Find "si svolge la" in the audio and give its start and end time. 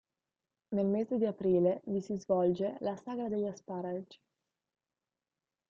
2.01-2.95